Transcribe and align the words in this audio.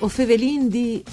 O 0.00 0.08
fevelin 0.08 0.68
di... 0.68 1.04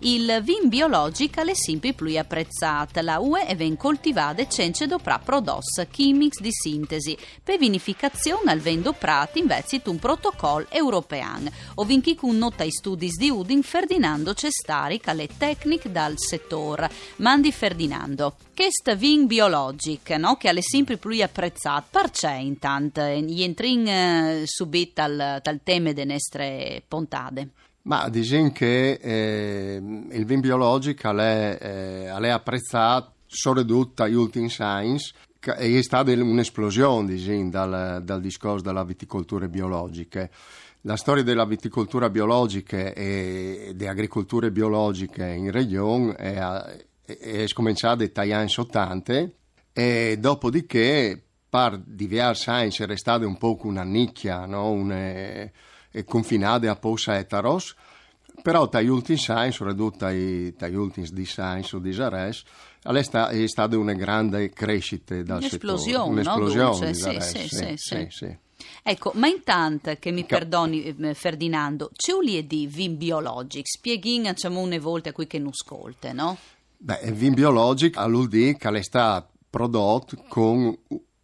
Il 0.00 0.42
vin 0.44 0.68
biologico 0.68 1.40
è 1.40 1.54
sempre 1.54 1.94
più 1.94 2.14
apprezzato. 2.18 3.00
La 3.00 3.20
UE 3.20 3.46
è 3.46 3.56
ben 3.56 3.78
coltivata 3.78 4.42
e 4.42 4.50
cence 4.50 4.86
doprà 4.86 5.18
prodotti 5.18 5.86
chimici 5.90 6.42
di 6.42 6.52
sintesi. 6.52 7.16
Per 7.42 7.58
vinificazione 7.58 8.52
al 8.52 8.60
vendo 8.60 8.96
prati 8.98 9.38
invece 9.38 9.80
un 9.86 9.98
protocollo 9.98 10.66
europeo. 10.70 11.16
O 11.76 11.84
vinchi 11.84 12.14
con 12.14 12.36
nota 12.36 12.62
ai 12.62 12.70
studi 12.70 13.08
di 13.08 13.30
Udin 13.30 13.62
Ferdinando 13.62 14.34
Cestari 14.34 15.00
che 15.00 15.14
le 15.14 15.28
tecniche 15.36 15.90
dal 15.90 16.14
settore. 16.16 16.90
Mandi 17.16 17.52
Ferdinando. 17.52 18.36
Questo 18.54 18.96
vin 18.96 19.26
biologico, 19.26 20.16
no? 20.16 20.36
che 20.36 20.50
è 20.50 20.60
sempre 20.60 20.96
più 20.96 21.22
apprezzato, 21.22 21.86
perché 21.90 22.34
intanto 22.40 23.02
gli 23.06 23.42
entrin 23.42 23.86
eh, 23.86 24.42
subito 24.44 25.00
al, 25.00 25.40
al 25.42 25.60
tema 25.62 25.92
delle 25.92 26.12
nostre 26.12 26.82
puntate? 26.86 27.48
Ma 27.82 28.08
diciamo 28.08 28.50
che 28.50 28.98
eh, 29.00 29.76
il 30.10 30.24
vin 30.26 30.40
biologico 30.40 31.16
è, 31.16 31.58
eh, 31.60 32.06
è 32.06 32.28
apprezzato 32.28 33.12
soprattutto 33.28 34.02
agli 34.02 34.14
ultimi 34.14 34.48
science 34.48 35.12
è 35.40 35.82
stata 35.82 36.12
un'esplosione 36.12 37.14
diciamo, 37.14 37.50
dal, 37.50 38.02
dal, 38.02 38.20
discorso 38.20 38.64
della 38.64 38.84
viticoltura 38.84 39.48
biologica. 39.48 40.28
La 40.82 40.96
storia 40.96 41.22
della 41.22 41.44
viticoltura 41.44 42.08
biologica 42.08 42.92
e 42.92 43.72
delle 43.74 43.90
agricolture 43.90 44.50
biologiche 44.50 45.26
in 45.26 45.50
regione 45.50 46.14
è, 46.14 46.86
è 47.04 47.46
scominciata 47.46 48.04
dagli 48.06 48.32
anni 48.32 48.52
80 48.56 49.30
e 49.72 50.16
dopodiché 50.18 51.22
per 51.48 51.80
diversi 51.84 52.50
anni 52.50 52.74
era 52.78 52.96
stata 52.96 53.26
un 53.26 53.38
po' 53.38 53.58
una 53.62 53.82
nicchia, 53.82 54.44
no? 54.44 54.70
una, 54.70 55.50
confinata 56.04 56.70
a 56.70 56.76
posa 56.76 57.18
eteros, 57.18 57.74
però 58.42 58.66
dagli 58.66 58.88
ultimi 58.88 59.18
anni, 59.28 59.52
soprattutto 59.52 60.06
ultimi 60.74 61.08
10 61.10 61.40
anni 61.40 61.66
o 61.72 61.78
10 61.78 62.08
res, 62.08 62.42
è 62.82 63.46
stata 63.46 63.76
una 63.76 63.92
grande 63.92 64.50
crescita 64.50 65.20
dal 65.22 65.38
Un'esplosione, 65.38 66.22
settore. 66.22 66.50
Un'esplosione, 66.50 66.86
no? 66.86 67.20
sì, 67.20 67.20
sì, 67.20 67.48
sì, 67.48 67.76
sì, 67.76 68.06
sì. 68.10 68.38
Ecco, 68.82 69.12
ma 69.14 69.28
intanto 69.28 69.94
che 69.98 70.10
mi 70.10 70.24
perdoni 70.24 70.82
eh, 70.82 71.14
Ferdinando, 71.14 71.90
c'è 71.94 72.12
un 72.12 72.46
di 72.46 72.66
vin 72.66 72.96
biologico? 72.96 73.64
Spieghi 73.66 74.20
facciamo 74.24 74.60
una 74.60 74.78
volta 74.78 75.10
a 75.10 75.12
cui 75.12 75.26
che 75.26 75.38
non 75.38 75.48
ascolte, 75.48 76.12
no? 76.12 76.36
Beh, 76.76 77.00
il 77.04 77.14
vin 77.14 77.34
biologico 77.34 78.04
vuol 78.08 78.28
dire 78.28 78.56
che 78.56 78.68
è 78.68 78.82
stato 78.82 79.30
prodotto 79.50 80.24
con 80.28 80.76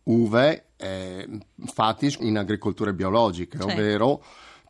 uve 0.05 0.67
eh, 0.77 1.29
fatti 1.65 2.15
in 2.21 2.39
agricoltura 2.39 2.93
biologica, 2.93 3.61
sì. 3.61 3.65
ovvero 3.65 4.23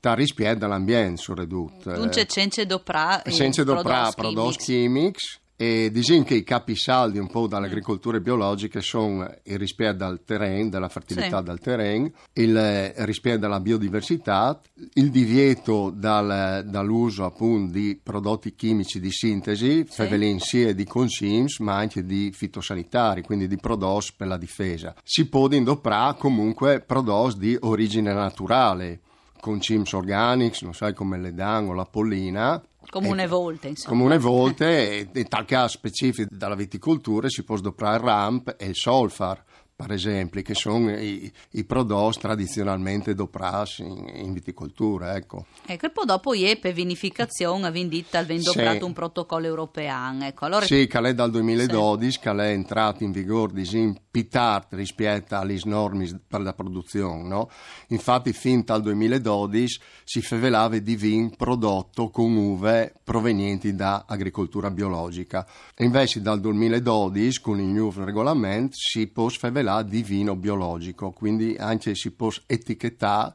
da 0.05 0.13
rispetto 0.13 0.59
dall'ambiente, 0.59 1.23
soprattutto. 1.23 1.97
Non 1.97 2.11
c'è 2.11 2.27
senza 2.29 2.63
doprà, 2.65 3.23
senza 3.27 3.65
doprà 3.65 4.13
prodotti 4.15 4.65
chimici 4.65 5.39
e 5.57 5.89
diciamo 5.91 6.25
che 6.25 6.35
i 6.35 6.43
capisaldi 6.43 7.19
un 7.19 7.29
po' 7.29 7.47
dall'agricoltura 7.47 8.19
biologica 8.21 8.81
sono 8.81 9.33
il 9.45 9.57
rispetto 9.57 10.05
del 10.05 10.21
terreno, 10.27 10.69
della 10.69 10.91
fertilità 10.91 11.39
sì. 11.39 11.45
del 11.45 11.59
terreno, 11.61 12.11
il 12.35 12.93
rispetto 12.97 13.39
della 13.39 13.61
biodiversità, 13.61 14.61
il 14.95 15.11
divieto 15.11 15.91
dal, 15.95 16.65
dall'uso 16.67 17.25
appunto 17.25 17.73
di 17.73 17.99
prodotti 18.03 18.55
chimici 18.55 19.01
di 19.01 19.11
sintesi, 19.11 19.87
sì. 19.89 20.37
sia 20.39 20.75
di 20.75 20.85
consums 20.85 21.61
ma 21.61 21.77
anche 21.77 22.05
di 22.05 22.31
fitosanitari, 22.31 23.23
quindi 23.23 23.47
di 23.47 23.57
prodotti 23.57 24.13
per 24.17 24.27
la 24.27 24.37
difesa. 24.37 24.95
Si 25.03 25.27
può 25.29 25.49
indoprare 25.51 26.19
comunque 26.19 26.81
prodotti 26.81 27.39
di 27.39 27.57
origine 27.61 28.13
naturale, 28.13 29.01
con 29.45 29.61
cims 29.61 29.93
organics, 29.93 30.63
non 30.63 30.73
sai 30.73 30.95
come 30.95 31.19
l'edan 31.19 31.69
o 31.69 31.75
la 31.75 31.85
pollina, 31.85 32.63
Comune 32.89 33.27
volte, 33.27 33.69
insomma. 33.69 33.95
Comune 33.95 34.19
volte, 34.19 35.09
e 35.13 35.21
in 35.21 35.29
tal 35.29 35.45
caso 35.45 35.77
specifico 35.77 36.29
dalla 36.35 36.55
viticoltura 36.55 37.29
si 37.29 37.43
può 37.43 37.57
sdoprare 37.57 37.97
il 37.97 38.03
ramp 38.03 38.57
e 38.59 38.67
il 38.67 38.75
solfar 38.75 39.43
per 39.77 39.91
esempio, 39.91 40.41
che 40.43 40.55
sono 40.55 40.93
i, 40.93 41.31
i 41.51 41.65
prodotti 41.65 42.21
tradizionalmente 42.21 43.13
doprati 43.13 43.83
in, 43.83 44.09
in, 44.15 44.33
viticoltura. 44.33 45.17
Ecco. 45.17 45.47
ecco, 45.67 45.87
e 45.87 45.91
poi 45.91 46.07
dopo 46.07 46.33
è 46.33 46.57
per 46.59 46.73
vinificazione, 46.73 47.71
vendita, 47.73 48.21
avendo 48.21 48.53
doprato 48.53 48.79
sì. 48.79 48.85
un 48.85 48.93
protocollo 48.93 49.47
europeo. 49.47 49.83
Ecco, 50.23 50.45
allora... 50.45 50.65
Sì, 50.65 50.87
che 50.87 50.99
è 50.99 51.15
dal 51.15 51.31
2012, 51.31 52.11
sì. 52.13 52.19
che 52.21 52.31
è 52.31 52.51
entrato 52.51 53.03
in 53.03 53.11
vigore 53.11 53.53
disin, 53.53 54.01
pitart 54.11 54.75
rispetto 54.75 55.35
alle 55.35 55.59
norme 55.65 56.21
per 56.25 56.41
la 56.41 56.53
produzione. 56.53 57.27
No? 57.29 57.51
Infatti, 57.89 58.33
fin 58.33 58.63
dal 58.65 58.81
2012 58.81 59.81
si 60.05 60.23
favelava 60.23 60.79
di 60.79 60.95
vin 60.95 61.35
prodotto 61.35 62.11
con 62.11 62.37
uve 62.37 62.95
provenienti 63.03 63.75
da 63.75 64.05
agricoltura 64.07 64.71
biologica. 64.71 65.45
E 65.75 65.85
invece 65.85 66.23
dal 66.23 66.39
2012, 66.39 67.41
con 67.41 67.59
il 67.59 67.67
nuovo 67.67 68.05
regolamento, 68.05 68.77
si 68.77 69.09
può 69.09 69.29
favelare 69.29 69.63
là 69.65 69.83
di 69.83 70.03
vino 70.03 70.37
biologico, 70.37 71.11
quindi 71.11 71.57
anche 71.59 71.97
si 71.97 72.13
può 72.13 72.31
etichettare 72.47 73.35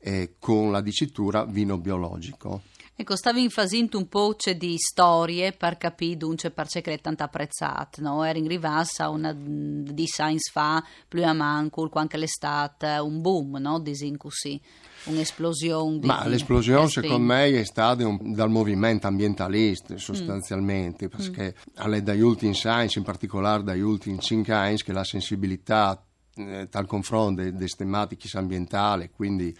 eh, 0.00 0.36
con 0.38 0.72
la 0.72 0.80
dicitura 0.80 1.44
vino 1.44 1.76
biologico. 1.76 2.62
Ecco, 2.96 3.16
stavi 3.16 3.42
infasando 3.42 3.98
un 3.98 4.06
po' 4.06 4.36
di 4.56 4.76
storie 4.78 5.50
per 5.50 5.76
capire 5.78 6.16
dunque 6.16 6.52
perché 6.52 6.80
è 6.80 7.00
tanto 7.00 7.24
apprezzato, 7.24 8.00
no? 8.00 8.22
Era 8.22 8.38
in 8.38 8.46
rivassa 8.46 9.08
una 9.08 9.34
di 9.36 10.06
science 10.06 10.48
fa, 10.52 10.80
più 11.08 11.24
a 11.24 11.32
manco, 11.32 11.90
anche 11.94 12.16
l'estate, 12.16 12.98
un 12.98 13.20
boom, 13.20 13.56
no? 13.56 13.80
Disin 13.80 14.16
così 14.16 14.60
un'esplosione. 15.06 15.98
Di, 15.98 16.06
Ma 16.06 16.24
l'esplosione 16.28 16.88
secondo 16.88 17.18
me 17.18 17.50
è 17.50 17.64
stata 17.64 18.06
un, 18.06 18.32
dal 18.32 18.50
movimento 18.50 19.08
ambientalista 19.08 19.98
sostanzialmente, 19.98 21.06
mm. 21.06 21.08
perché 21.08 21.56
mm. 21.84 21.96
dagli 21.98 22.20
ultimi 22.20 22.54
science, 22.54 22.96
in 22.96 23.04
particolare 23.04 23.64
dagli 23.64 23.80
ultimi 23.80 24.20
cinque 24.20 24.52
anni, 24.52 24.76
che 24.76 24.92
la 24.92 25.02
sensibilità 25.02 26.00
eh, 26.36 26.68
tal 26.70 26.86
confronto 26.86 27.42
delle 27.42 27.66
tematiche 27.76 28.28
ambientali, 28.38 29.10
quindi 29.10 29.52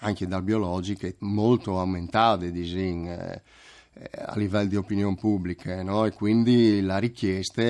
anche 0.00 0.26
dal 0.26 0.42
biologico, 0.42 1.06
è 1.06 1.14
molto 1.20 1.78
aumentata 1.78 2.46
disin, 2.46 3.06
eh, 3.06 3.42
eh, 3.94 4.10
a 4.14 4.36
livello 4.36 4.68
di 4.68 4.76
opinione 4.76 5.16
pubblica 5.16 5.82
no? 5.82 6.04
e 6.04 6.12
quindi 6.12 6.80
la 6.80 6.98
richiesta 6.98 7.62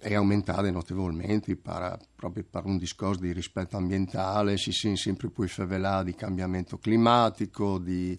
è 0.00 0.14
aumentata 0.14 0.70
notevolmente 0.70 1.56
per, 1.56 1.98
proprio 2.14 2.44
per 2.48 2.64
un 2.64 2.78
discorso 2.78 3.20
di 3.20 3.32
rispetto 3.32 3.76
ambientale, 3.76 4.56
si 4.56 4.70
sono 4.70 4.94
sempre 4.96 5.28
più 5.28 5.46
favelati 5.48 6.06
di 6.06 6.14
cambiamento 6.14 6.78
climatico, 6.78 7.78
di 7.78 8.16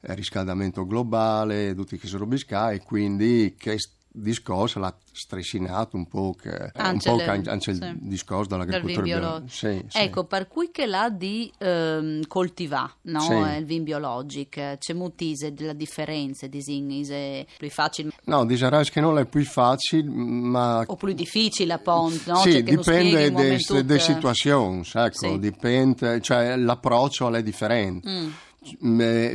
eh, 0.00 0.14
riscaldamento 0.14 0.86
globale, 0.86 1.74
tutti 1.74 1.98
questi 1.98 2.16
robe 2.16 2.38
e 2.72 2.82
quindi 2.82 3.54
che 3.58 3.76
discorso 4.10 4.78
l'ha 4.78 4.94
stressinato 5.12 5.96
un 5.96 6.06
po' 6.06 6.34
che, 6.40 6.70
anche, 6.74 7.08
un 7.08 7.16
po 7.16 7.22
che 7.22 7.30
anche 7.30 7.74
sì. 7.74 7.82
il 7.82 7.96
discorso 8.00 8.50
dell'agricoltura 8.50 9.02
biologica. 9.02 9.48
Sì, 9.48 9.84
sì. 9.88 9.98
Ecco, 9.98 10.24
per 10.24 10.48
cui 10.48 10.70
che 10.70 10.86
l'ha 10.86 11.08
di 11.10 11.52
ehm, 11.58 12.26
coltivare 12.26 12.92
no? 13.02 13.20
sì. 13.20 13.32
il 13.32 13.64
vin 13.64 13.84
biologico, 13.84 14.76
c'è 14.78 14.92
moltissime 14.92 15.52
della 15.52 15.72
differenza, 15.72 16.46
è 16.46 17.46
più 17.58 17.70
facile? 17.70 18.10
No, 18.24 18.44
direi 18.44 18.84
che 18.84 19.00
non 19.00 19.18
è 19.18 19.26
più 19.26 19.44
facile, 19.44 20.08
ma... 20.08 20.84
O 20.86 20.96
più 20.96 21.12
difficile, 21.12 21.72
appunto, 21.72 22.32
no? 22.32 22.38
Sì, 22.38 22.52
cioè, 22.52 22.62
dipende 22.62 23.30
dalle 23.30 23.58
tut... 23.58 23.96
situazioni, 23.96 24.82
ecco, 24.92 25.36
dipende, 25.36 26.20
cioè 26.20 26.56
l'approccio 26.56 27.32
è 27.34 27.42
differente. 27.42 28.08
Mm 28.08 28.28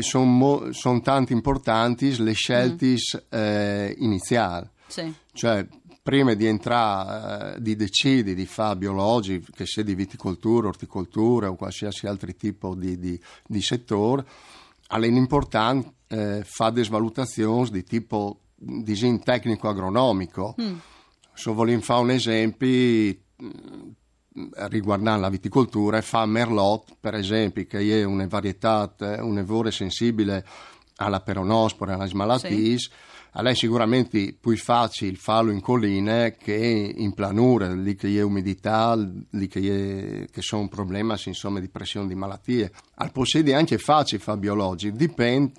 sono 0.01 0.71
son 0.71 1.01
tanto 1.01 1.33
importanti 1.33 2.21
le 2.21 2.33
scelte 2.33 2.93
mm. 2.93 3.19
eh, 3.29 3.95
iniziali. 3.99 4.69
Sì. 4.87 5.13
Cioè, 5.31 5.65
prima 6.03 6.33
di 6.33 6.45
entrare, 6.45 7.55
eh, 7.55 7.61
di 7.61 7.75
decidere 7.75 8.35
di 8.35 8.45
fare 8.45 8.75
biologico, 8.75 9.51
che 9.55 9.65
sia 9.65 9.83
di 9.83 9.95
viticoltura, 9.95 10.67
orticoltura 10.67 11.49
o 11.49 11.55
qualsiasi 11.55 12.05
altro 12.07 12.31
tipo 12.33 12.75
di, 12.75 12.99
di, 12.99 13.19
di 13.47 13.61
settore, 13.61 14.25
è 14.87 15.05
importante 15.05 15.93
eh, 16.07 16.43
fare 16.45 16.73
delle 16.73 16.89
valutazioni 16.89 17.69
di 17.69 17.83
tipo 17.83 18.41
disegno 18.55 19.19
tecnico 19.19 19.69
agronomico. 19.69 20.55
Mm. 20.61 20.75
Se 21.33 21.51
vogliamo 21.51 21.81
fare 21.81 22.01
un 22.01 22.11
esempio 22.11 23.15
riguardante 24.69 25.21
la 25.21 25.29
viticoltura, 25.29 26.01
fa 26.01 26.25
Merlot, 26.25 26.95
per 26.99 27.15
esempio, 27.15 27.65
che 27.65 28.01
è 28.01 28.03
una 28.03 28.27
varietà, 28.27 28.93
un 29.19 29.37
evore 29.37 29.71
sensibile 29.71 30.45
alla 30.97 31.21
peronospora, 31.21 31.93
alla 31.93 32.05
smalatis, 32.05 32.81
sì 32.81 33.11
a 33.35 33.41
lei 33.41 33.55
sicuramente 33.55 34.35
più 34.39 34.55
facile 34.57 35.15
farlo 35.15 35.51
in 35.51 35.59
colline 35.59 36.35
che 36.37 36.53
in 36.95 37.13
planure, 37.13 37.75
lì 37.75 37.95
che 37.95 38.07
c'è 38.07 38.21
umidità, 38.21 38.95
lì 38.95 39.47
che, 39.47 40.27
che 40.31 40.41
sono 40.41 40.67
problemi 40.67 41.15
insomma, 41.25 41.59
di 41.59 41.67
pressione 41.67 42.07
di 42.07 42.13
malattie. 42.13 42.71
Al 42.95 43.11
possiede 43.11 43.55
anche 43.55 43.79
facile 43.79 44.21
fare 44.21 44.37
biologico, 44.37 44.95
dipende 44.95 45.51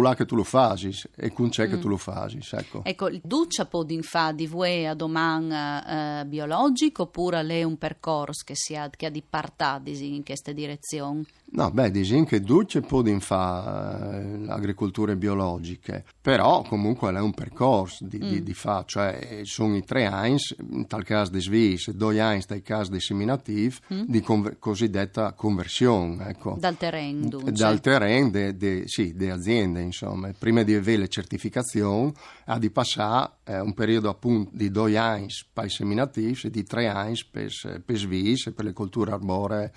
là 0.00 0.14
che 0.14 0.24
tu 0.24 0.36
lo 0.36 0.44
fai 0.44 0.96
e 1.16 1.32
con 1.32 1.48
c'è 1.48 1.66
mm. 1.66 1.70
che 1.70 1.78
tu 1.78 1.88
lo 1.88 1.96
fai. 1.96 2.38
Ecco, 2.50 2.82
ecco 2.84 3.10
duccia 3.22 3.66
può 3.66 3.84
fa 4.02 4.32
di 4.32 4.46
voi 4.46 4.86
a 4.86 4.94
domani 4.94 5.52
eh, 5.52 6.24
biologico 6.26 7.02
oppure 7.02 7.44
è 7.46 7.62
un 7.62 7.76
percorso 7.78 8.44
che, 8.44 8.54
si 8.54 8.76
ha, 8.76 8.88
che 8.88 9.06
ha 9.06 9.10
di 9.10 9.22
partare 9.28 9.90
in 9.90 10.24
questa 10.24 10.52
direzione? 10.52 11.24
No, 11.54 11.70
beh, 11.70 11.90
dicono 11.90 12.24
che 12.24 12.40
duce 12.40 12.80
può 12.80 13.02
fare 13.18 14.22
eh, 14.22 14.50
agricolture 14.50 15.16
biologiche, 15.16 16.02
però 16.18 16.62
comunque 16.62 17.12
è 17.12 17.20
un 17.20 17.34
percorso 17.34 18.06
di, 18.06 18.16
mm. 18.16 18.28
di, 18.28 18.42
di 18.42 18.54
fa, 18.54 18.84
cioè 18.86 19.40
sono 19.42 19.76
i 19.76 19.84
tre 19.84 20.04
Heinz, 20.04 20.54
in 20.70 20.86
tal 20.86 21.04
caso 21.04 21.30
di 21.30 21.40
Swiss, 21.40 21.90
due 21.90 22.18
Heinz 22.18 22.46
nel 22.48 22.62
caso 22.62 22.90
di 22.90 23.00
seminativ, 23.00 23.78
mm. 23.92 24.04
di 24.06 24.20
conver- 24.22 24.58
cosiddetta 24.58 25.34
conversione. 25.34 26.30
Ecco. 26.30 26.56
Dal 26.58 26.78
terreno, 26.78 27.28
dunque. 27.28 27.52
Dal 27.52 27.80
terreno, 27.80 28.30
de, 28.30 28.56
de, 28.56 28.84
sì, 28.86 29.14
di 29.14 29.28
aziende, 29.28 29.82
insomma. 29.82 30.32
Prima 30.38 30.62
di 30.62 30.74
avere 30.74 31.02
le 31.02 31.08
certificazioni, 31.08 32.10
ha 32.46 32.58
di 32.58 32.70
passare 32.70 33.30
eh, 33.44 33.60
un 33.60 33.74
periodo 33.74 34.08
appunto 34.08 34.50
di 34.54 34.70
due 34.70 34.96
Heinz 34.96 35.44
per 35.52 35.66
i 35.66 35.70
seminativ 35.70 36.40
e 36.44 36.50
di 36.50 36.64
tre 36.64 36.86
Heinz 36.86 37.24
per, 37.24 37.82
per 37.84 37.96
Swiss 37.96 38.46
e 38.46 38.52
per 38.52 38.64
le 38.64 38.72
colture 38.72 39.12
arboree 39.12 39.70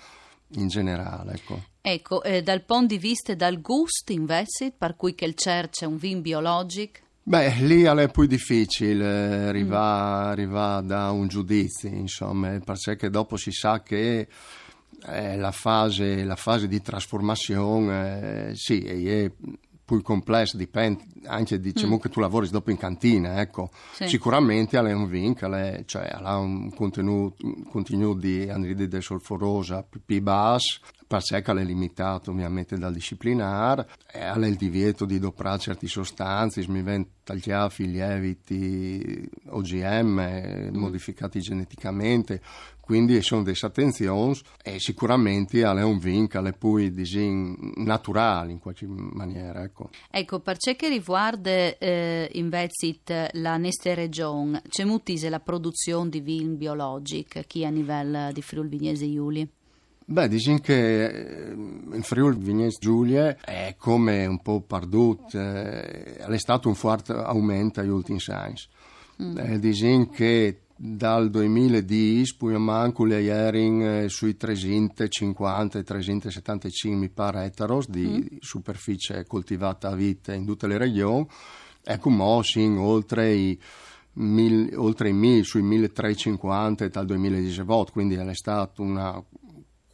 in 0.54 0.68
generale. 0.68 1.34
Ecco, 1.34 1.62
ecco 1.80 2.22
eh, 2.22 2.42
dal 2.42 2.62
punto 2.62 2.94
di 2.94 2.98
vista 2.98 3.34
del 3.34 3.60
gusto 3.60 4.12
invece, 4.12 4.72
per 4.76 4.96
cui 4.96 5.14
che 5.14 5.24
il 5.24 5.34
cerce 5.34 5.84
è 5.84 5.88
un 5.88 5.96
vin 5.96 6.20
biologico? 6.20 7.04
Beh, 7.22 7.56
lì 7.62 7.82
è 7.82 8.10
più 8.10 8.26
difficile 8.26 9.48
arrivare, 9.48 10.26
mm. 10.26 10.30
arrivare 10.30 10.86
da 10.86 11.10
un 11.10 11.26
giudizio, 11.26 11.88
insomma, 11.88 12.56
perché 12.64 13.10
dopo 13.10 13.36
si 13.36 13.50
sa 13.50 13.82
che 13.82 14.28
eh, 15.08 15.36
la, 15.36 15.50
fase, 15.50 16.22
la, 16.22 16.36
fase, 16.36 16.68
di 16.68 16.80
trasformazione, 16.80 18.50
eh, 18.50 18.54
sì, 18.54 18.80
è 18.84 19.30
più 19.86 20.02
complessa, 20.02 20.56
dipende 20.56 21.04
anche 21.26 21.60
diciamo 21.60 21.96
mm. 21.96 21.98
che 21.98 22.08
tu 22.10 22.20
lavori 22.20 22.50
dopo 22.50 22.70
in 22.70 22.76
cantina, 22.76 23.40
ecco. 23.40 23.70
Sì. 23.92 24.08
Sicuramente 24.08 24.76
ha 24.76 24.82
un 24.82 25.08
vin 25.08 25.32
che 25.34 25.84
cioè, 25.86 26.10
ha 26.12 26.36
un 26.36 26.74
contenuto, 26.74 27.46
un 27.46 27.64
contenuto 27.64 28.18
di 28.18 28.48
anidride 28.50 29.00
solforosa 29.00 29.86
più 29.88 30.20
basso, 30.20 30.80
perché 31.06 31.42
è 31.42 31.64
limitato 31.64 32.30
ovviamente 32.30 32.76
dal 32.76 32.92
disciplinare, 32.92 33.88
ha 34.12 34.36
il 34.36 34.56
divieto 34.56 35.04
di 35.04 35.18
doprare 35.18 35.58
certe 35.58 35.86
sostanze, 35.86 36.64
mi 36.68 36.82
vengono 36.82 37.14
tagliati 37.22 37.90
lieviti 37.90 39.28
OGM 39.48 40.70
mm. 40.70 40.76
modificati 40.76 41.40
geneticamente, 41.40 42.40
quindi 42.80 43.20
sono 43.20 43.42
delle 43.42 43.56
attenzioni 43.60 44.38
e 44.62 44.78
sicuramente 44.78 45.60
è 45.60 45.82
un 45.82 45.98
vin 45.98 46.28
che 46.28 46.38
è 46.38 46.52
poi 46.52 46.92
naturale 47.76 48.52
in 48.52 48.60
qualche 48.60 48.86
maniera. 48.86 49.62
Ecco, 49.64 49.90
ecco 50.08 50.38
per 50.40 50.56
ciò 50.56 50.74
che 50.76 50.88
riguarda 50.88 51.50
eh, 51.50 52.30
invece 52.34 53.30
la 53.32 53.56
nostra 53.56 53.94
regione, 53.94 54.62
c'è 54.68 54.84
moltissima 54.84 55.30
la 55.30 55.40
produzione 55.40 56.10
di 56.10 56.20
vin 56.20 56.56
biologico 56.56 57.40
qui 57.48 57.64
a 57.64 57.70
livello 57.70 58.30
di 58.32 58.42
Friuli 58.42 58.68
Vignese 58.68 59.10
Giulia? 59.10 59.46
Beh, 60.08 60.28
diciamo 60.28 60.60
che 60.60 61.04
eh, 61.04 61.50
il 61.50 62.04
Friuli 62.04 62.36
Vignese 62.38 62.78
Giulia 62.80 63.36
è 63.40 63.74
come 63.76 64.24
un 64.24 64.40
po' 64.40 64.60
perdut, 64.60 65.34
eh, 65.34 66.14
è 66.14 66.38
stato 66.38 66.68
un 66.68 66.76
forte 66.76 67.12
aumento 67.12 67.80
negli 67.80 67.90
ultimi 67.90 68.20
anni. 68.28 68.54
Mm. 69.20 69.36
Eh, 69.36 69.58
diciamo 69.58 70.08
che 70.10 70.60
dal 70.76 71.28
2010 71.28 72.36
poi 72.36 72.56
manco 72.56 73.04
le 73.04 73.20
ieri 73.20 74.04
eh, 74.04 74.08
sui 74.08 74.36
350 74.36 75.80
e 75.80 75.82
375 75.82 77.00
mi 77.00 77.08
pare 77.08 77.46
ettaros 77.46 77.88
di 77.88 78.06
mm. 78.06 78.36
superficie 78.40 79.24
coltivata 79.26 79.88
a 79.88 79.94
vite 79.96 80.34
in 80.34 80.44
tutte 80.44 80.66
le 80.66 80.76
regioni 80.76 81.26
ecco 81.82 82.10
mo 82.10 82.42
oltre 82.78 83.32
i 83.32 83.58
mil, 84.14 84.70
oltre 84.76 85.08
i 85.08 85.12
1000 85.14 85.42
sui 85.44 85.62
1350 85.62 86.88
dal 86.88 87.06
2018 87.06 87.92
quindi 87.92 88.16
è 88.16 88.34
stata 88.34 88.82
una 88.82 89.24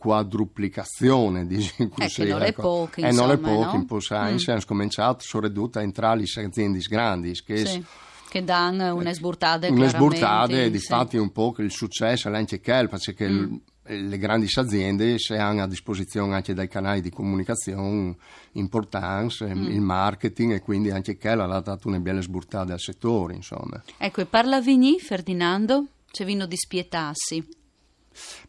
quadruplicazione 0.02 1.46
diciamo 1.46 1.90
così, 1.90 2.22
eh, 2.22 2.26
non 2.26 2.43
è 2.43 2.52
poco 2.52 2.90
e 2.96 3.12
non 3.12 3.31
è 3.31 3.38
poco 3.38 3.76
in 3.76 3.87
Posains 3.87 4.49
mm. 4.49 4.50
hanno 4.50 4.62
cominciato 4.66 5.20
sono 5.20 5.46
ridotte 5.46 5.78
a 5.78 5.82
entrare 5.82 6.25
le 6.25 6.44
aziende 6.44 6.81
grandi 6.81 7.40
che 7.44 7.64
sì 7.64 7.84
che 8.28 8.43
danno 8.43 8.96
una 8.96 9.12
sburtade 9.12 9.69
una 9.69 9.87
sburtade 9.87 10.70
di 10.70 10.78
sì. 10.81 10.87
fatti 10.87 11.19
un 11.19 11.31
po' 11.31 11.54
il 11.58 11.70
successo 11.70 12.28
è 12.28 12.34
anche 12.34 12.60
quel 12.60 12.88
perché 12.88 13.28
mm. 13.28 13.54
le 13.84 14.19
grandi 14.19 14.49
aziende 14.52 15.20
se 15.20 15.37
hanno 15.37 15.62
a 15.62 15.69
disposizione 15.69 16.34
anche 16.34 16.52
dai 16.52 16.66
canali 16.66 17.00
di 17.00 17.10
comunicazione 17.10 18.16
importanti 18.52 19.44
mm. 19.44 19.70
il 19.70 19.81
marketing 19.81 20.54
e 20.54 20.60
quindi 20.62 20.90
anche 20.90 21.16
quello 21.16 21.44
ha 21.44 21.60
dato 21.60 21.87
una 21.87 22.00
bella 22.00 22.22
sburtade 22.22 22.72
al 22.72 22.81
settore 22.81 23.34
insomma 23.34 23.81
ecco 23.99 24.20
e 24.20 24.25
parla 24.25 24.60
Vigny 24.60 24.99
Ferdinando 24.99 25.87
c'è 26.10 26.25
vino 26.25 26.46
di 26.46 26.56
spietarsi 26.56 27.60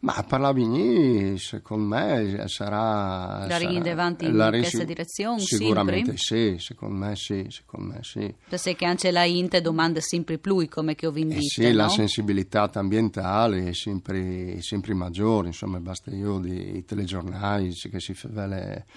ma 0.02 0.24
per 0.28 0.40
la 0.40 0.52
Vigny, 0.52 1.38
secondo 1.38 1.96
me, 1.96 2.44
sarà... 2.48 3.46
La 3.48 3.58
sarà, 3.60 3.92
avanti 3.92 4.26
in 4.26 4.48
questa 4.50 4.84
direzione? 4.84 5.40
Sicuramente 5.40 6.18
sempre? 6.18 6.58
sì, 6.58 6.66
secondo 6.66 7.06
me 7.06 7.16
sì, 7.16 7.46
secondo 7.50 7.94
me 7.94 8.00
sì. 8.02 8.34
Perché 8.50 8.76
che 8.76 8.86
anche 8.86 9.12
la 9.12 9.24
Inte 9.24 9.62
domanda 9.62 10.00
sempre 10.02 10.38
più, 10.38 10.68
come 10.70 10.96
che 10.96 11.08
ho 11.08 11.12
vinto. 11.12 11.36
Eh 11.36 11.42
sì, 11.42 11.68
no? 11.68 11.74
la 11.74 11.90
sensibilità 11.90 12.70
ambientale 12.74 13.70
è 13.70 13.74
sempre, 13.74 14.62
sempre 14.62 14.94
maggiore, 14.94 15.48
insomma, 15.48 15.80
basta 15.80 16.12
io 16.12 16.40
di 16.40 16.84
telegiornali 16.86 17.74
che 17.74 18.00
si 18.00 18.14
fa 18.14 18.30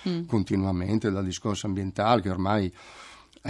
mm. 0.09 0.27
continuamente 0.27 1.11
dal 1.11 1.25
discorso 1.25 1.67
ambientale, 1.67 2.23
che 2.23 2.31
ormai 2.31 2.73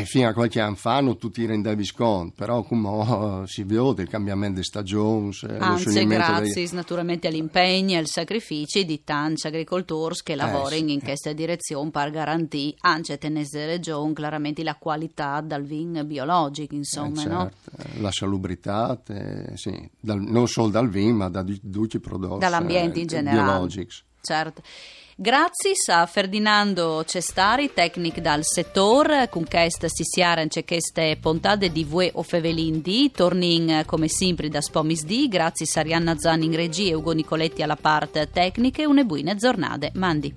fino 0.04 0.28
a 0.28 0.32
qualche 0.32 0.60
anno 0.60 0.76
fa 0.76 1.00
non 1.00 1.18
tutti 1.18 1.44
rendevi 1.44 1.84
sconto, 1.84 2.34
però 2.36 2.62
come 2.62 3.46
si 3.46 3.64
vede 3.64 4.02
il 4.02 4.08
cambiamento 4.08 4.60
di 4.60 4.64
stagione. 4.64 5.30
Anzi, 5.58 6.06
grazie 6.06 6.52
dei... 6.52 6.68
naturalmente 6.72 7.28
agli 7.28 7.36
impegni 7.36 7.94
e 7.94 7.98
ai 7.98 8.06
sacrifici 8.06 8.84
di 8.84 9.02
tanti 9.02 9.46
agricoltori 9.46 10.16
che 10.22 10.36
lavorano 10.36 10.74
eh, 10.74 10.86
sì. 10.86 10.92
in 10.92 11.00
questa 11.00 11.32
direzione 11.32 11.90
per 11.90 12.10
garantire 12.10 12.76
anche 12.80 13.18
tenese 13.18 13.66
regione 13.66 14.34
chiaramente 14.36 14.62
la 14.62 14.74
qualità 14.74 15.40
del 15.40 15.62
vino 15.62 16.04
biologico, 16.04 16.74
insomma. 16.74 17.20
Eh, 17.20 17.24
certo. 17.24 17.70
no? 17.76 18.00
La 18.00 18.10
salubrità, 18.12 19.00
eh, 19.08 19.56
sì, 19.56 19.88
dal, 19.98 20.20
non 20.20 20.46
solo 20.46 20.68
dal 20.68 20.88
vino, 20.88 21.16
ma 21.16 21.28
da 21.28 21.42
tutti 21.42 21.96
i 21.96 22.00
prodotti 22.00 22.40
dall'ambiente 22.40 23.00
in 23.00 23.06
generale. 23.06 23.42
biologici. 23.42 24.02
Certo. 24.20 24.62
Grazie 25.18 25.72
a 25.86 26.04
Ferdinando 26.04 27.02
Cestari, 27.06 27.72
tecnico 27.72 28.20
dal 28.20 28.44
settore, 28.44 29.30
con 29.30 29.46
questa 29.48 29.88
si 29.88 30.04
siaran 30.04 30.48
c'è 30.48 30.62
queste 30.62 31.16
puntate 31.18 31.72
di 31.72 31.84
Vue 31.84 32.10
o 32.12 32.22
Fevelindi, 32.22 33.10
tornin 33.10 33.84
come 33.86 34.08
sempre 34.08 34.50
da 34.50 34.60
Spomis 34.60 35.04
D, 35.04 35.26
grazie 35.28 35.64
a 35.74 35.80
Arianna 35.80 36.18
Zani 36.18 36.44
in 36.44 36.54
regia 36.54 36.90
e 36.90 36.94
Ugo 36.94 37.12
Nicoletti 37.12 37.62
alla 37.62 37.76
parte 37.76 38.28
tecnica 38.30 38.82
e 38.82 38.84
une 38.84 39.06
buone 39.06 39.34
giornate. 39.36 39.90
Mandi. 39.94 40.34